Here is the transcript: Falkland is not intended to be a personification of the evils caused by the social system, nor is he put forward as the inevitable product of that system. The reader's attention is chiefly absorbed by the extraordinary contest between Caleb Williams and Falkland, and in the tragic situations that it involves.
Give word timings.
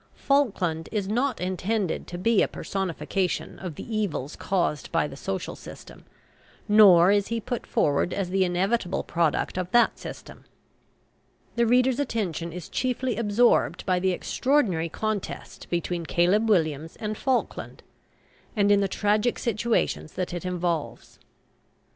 Falkland 0.15 0.89
is 0.91 1.07
not 1.07 1.39
intended 1.39 2.07
to 2.07 2.17
be 2.17 2.41
a 2.41 2.47
personification 2.47 3.59
of 3.59 3.75
the 3.75 3.95
evils 3.95 4.35
caused 4.35 4.91
by 4.91 5.07
the 5.07 5.15
social 5.15 5.55
system, 5.55 6.05
nor 6.67 7.11
is 7.11 7.27
he 7.27 7.39
put 7.39 7.67
forward 7.67 8.11
as 8.11 8.31
the 8.31 8.43
inevitable 8.43 9.03
product 9.03 9.59
of 9.59 9.69
that 9.69 9.99
system. 9.99 10.43
The 11.55 11.67
reader's 11.67 11.99
attention 11.99 12.51
is 12.51 12.67
chiefly 12.67 13.15
absorbed 13.15 13.85
by 13.85 13.99
the 13.99 14.09
extraordinary 14.09 14.89
contest 14.89 15.69
between 15.69 16.07
Caleb 16.07 16.49
Williams 16.49 16.95
and 16.95 17.15
Falkland, 17.15 17.83
and 18.55 18.71
in 18.71 18.79
the 18.81 18.87
tragic 18.87 19.37
situations 19.37 20.13
that 20.13 20.33
it 20.33 20.45
involves. 20.45 21.19